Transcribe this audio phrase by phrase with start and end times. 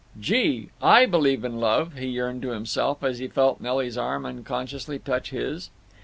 [0.19, 4.97] "Gee, I believe in love!" he yearned to himself, as he felt Nelly's arm unconsciously
[4.97, 5.69] touch his.